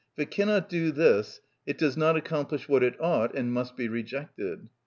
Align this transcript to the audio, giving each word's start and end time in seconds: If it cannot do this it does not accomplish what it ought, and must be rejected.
If 0.17 0.23
it 0.23 0.31
cannot 0.31 0.67
do 0.67 0.91
this 0.91 1.41
it 1.67 1.77
does 1.77 1.95
not 1.95 2.17
accomplish 2.17 2.67
what 2.67 2.81
it 2.81 2.99
ought, 2.99 3.35
and 3.35 3.53
must 3.53 3.77
be 3.77 3.87
rejected. 3.87 4.67